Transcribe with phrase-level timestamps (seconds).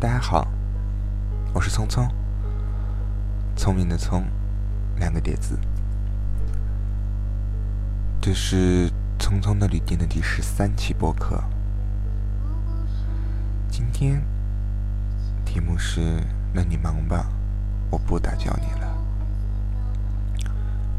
[0.00, 0.48] 大家好，
[1.52, 2.08] 我是聪聪，
[3.54, 4.24] 聪明的聪，
[4.96, 5.58] 两个叠字。
[8.18, 11.44] 这是聪聪的旅店的第十三期播客。
[13.70, 14.22] 今天
[15.44, 16.24] 题目是：
[16.54, 17.26] 那你忙吧，
[17.90, 18.96] 我不打搅你了。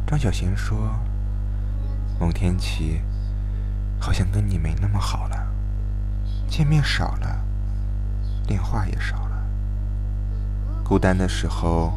[0.06, 0.94] 张小娴说
[2.22, 3.02] ：“某天起，
[4.00, 5.48] 好像跟你没那么好了，
[6.48, 7.46] 见面少了。”
[8.46, 9.44] 电话也少了，
[10.84, 11.94] 孤单的时候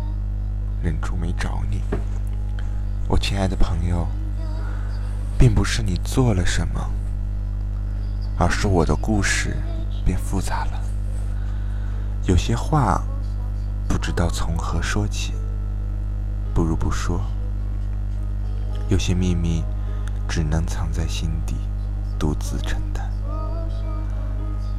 [0.83, 1.83] 忍住没找你。
[3.09, 4.07] 我亲爱的朋友，
[5.37, 6.91] 并不是你做了什么，
[8.39, 9.57] 而是我的故事
[10.05, 10.81] 变复杂了。
[12.25, 13.03] 有些话
[13.89, 15.35] 不知道从何说起，
[16.55, 17.21] 不如不说。
[18.89, 19.65] 有些秘密
[20.29, 21.57] 只能藏在心底，
[22.19, 23.11] 独自承担。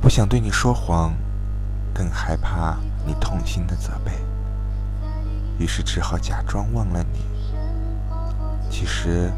[0.01, 1.13] 不想对你说谎。
[1.95, 2.77] 更害怕
[3.07, 4.11] 你痛心的责备，
[5.57, 7.21] 于是只好假装忘了你。
[8.69, 9.31] 其实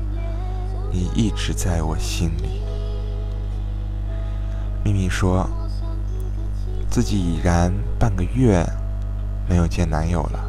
[0.92, 2.64] 你一直在我心里。
[4.84, 5.48] 秘密说
[6.90, 8.66] 自己已然半个月
[9.48, 10.44] 没有见男友了，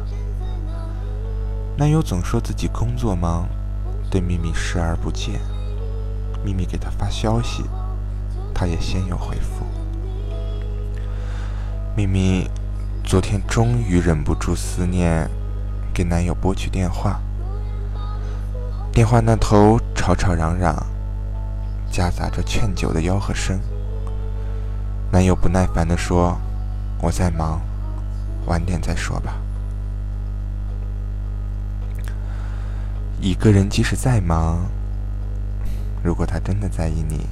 [1.77, 3.47] 男友总说自己工作忙，
[4.09, 5.39] 对秘密视而不见。
[6.43, 7.63] 秘密给他发消息，
[8.51, 9.68] 他也先有回复。
[11.99, 12.49] 咪咪
[13.03, 15.29] 昨天终于忍不住思念，
[15.93, 17.19] 给男友拨去电话。
[18.93, 20.81] 电话那头吵吵嚷嚷，
[21.91, 23.59] 夹杂着劝酒的吆喝声。
[25.11, 26.39] 男友不耐烦地说
[27.03, 27.59] ：“我在忙，
[28.45, 29.35] 晚点再说吧。”
[33.19, 34.59] 一个人即使再忙，
[36.01, 37.27] 如果他真的在意你，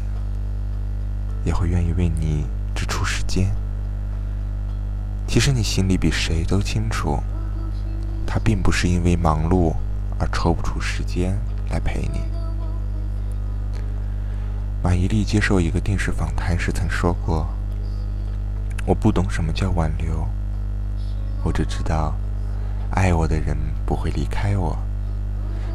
[1.45, 3.49] 也会愿意为你支出时间。
[5.37, 7.21] 其实你心里比谁都清楚，
[8.25, 9.71] 他并不是因为忙碌
[10.17, 11.37] 而抽不出时间
[11.69, 12.21] 来陪你。
[14.81, 17.47] 马伊琍接受一个电视访谈时曾说过
[18.87, 20.27] ：“我不懂什么叫挽留，
[21.43, 22.15] 我只知道，
[22.89, 23.55] 爱我的人
[23.85, 24.75] 不会离开我，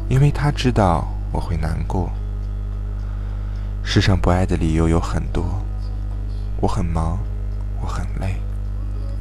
[0.09, 2.11] 因为他知道我会难过。
[3.81, 5.63] 世上不爱的理由有很多，
[6.59, 7.17] 我很忙，
[7.79, 8.35] 我很累。”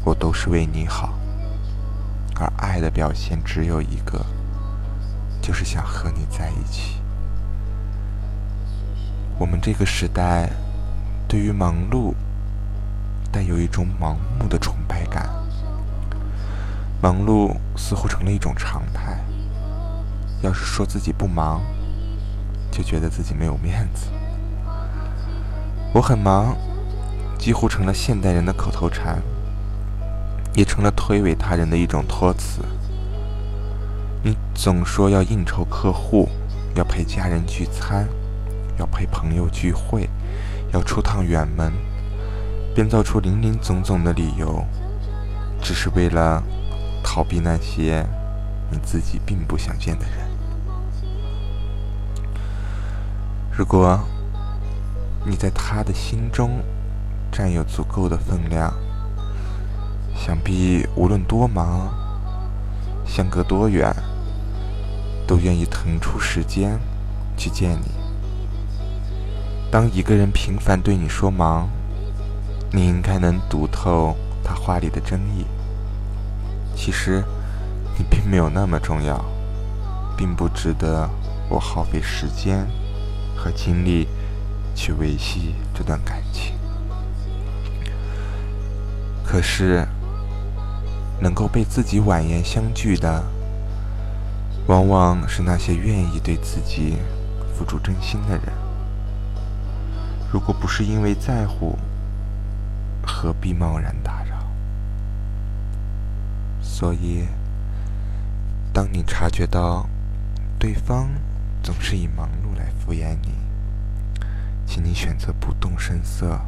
[0.04, 1.14] 我都是为你好，
[2.34, 4.20] 而爱的表现只有一个，
[5.40, 7.00] 就是想和你在一起。
[9.38, 10.50] 我们这个时代，
[11.28, 12.14] 对于忙碌，
[13.30, 15.30] 带有一种盲目的崇拜感。
[17.00, 19.20] 忙碌似乎成了一种常态，
[20.42, 21.60] 要是说自己不忙，
[22.72, 24.08] 就觉得自己没有面子。
[25.92, 26.56] 我很忙，
[27.38, 29.22] 几乎成了现代人的口头禅。
[30.54, 32.62] 也成了推诿他人的一种托词。
[34.22, 36.28] 你总说要应酬客户，
[36.74, 38.06] 要陪家人聚餐，
[38.78, 40.08] 要陪朋友聚会，
[40.72, 41.72] 要出趟远门，
[42.74, 44.64] 编造出林林总总的理由，
[45.60, 46.42] 只是为了
[47.02, 48.06] 逃避那些
[48.70, 50.30] 你自己并不想见的人。
[53.50, 54.00] 如果
[55.26, 56.62] 你在他的心中
[57.30, 58.72] 占有足够的分量，
[60.24, 61.92] 想必无论多忙，
[63.04, 63.92] 相隔多远，
[65.26, 66.78] 都愿意腾出时间
[67.36, 67.88] 去见你。
[69.68, 71.68] 当一个人频繁对你说忙，
[72.70, 75.44] 你应该能读透他话里的真意。
[76.76, 77.24] 其实
[77.98, 79.24] 你并没有那么重要，
[80.16, 81.10] 并不值得
[81.48, 82.64] 我耗费时间
[83.36, 84.06] 和精力
[84.72, 86.54] 去维系这段感情。
[89.26, 89.84] 可是。
[91.22, 93.22] 能够被自己婉言相拒的，
[94.66, 96.96] 往往是那些愿意对自己
[97.56, 98.52] 付出真心的人。
[100.32, 101.78] 如果不是因为在乎，
[103.06, 104.36] 何必贸然打扰？
[106.60, 107.28] 所以，
[108.72, 109.88] 当你察觉到
[110.58, 111.08] 对方
[111.62, 113.32] 总是以忙碌来敷衍你，
[114.66, 116.40] 请你选择不动声色、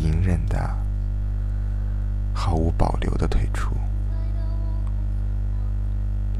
[0.00, 0.85] 隐忍的。
[2.46, 3.74] 毫无保留的退出，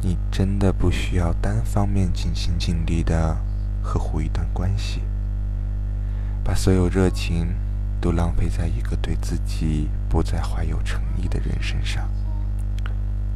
[0.00, 3.36] 你真的不需要单方面尽心尽力的
[3.82, 5.02] 呵护一段关系，
[6.44, 7.48] 把所有热情
[8.00, 12.08] 都浪费在一个对自己不再怀有诚意的人身上，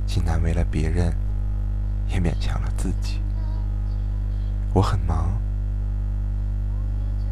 [0.07, 1.13] 既难为了别人，
[2.07, 3.21] 也勉强了自己。
[4.73, 5.37] 我很忙，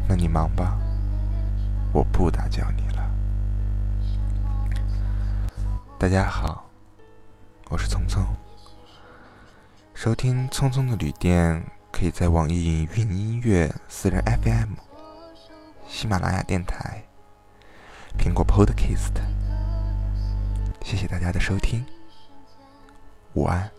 [0.05, 0.77] 那你忙吧，
[1.93, 2.88] 我不打搅你。
[5.99, 6.63] 大家好，
[7.67, 8.25] 我是聪聪。
[9.93, 11.61] 收听聪聪的旅店，
[11.91, 14.75] 可以在网易云音乐、私人 FM、
[15.89, 17.03] 喜马拉雅电台、
[18.17, 19.11] 苹果 Podcast。
[20.81, 21.85] 谢谢大家的收听，
[23.33, 23.69] 午安。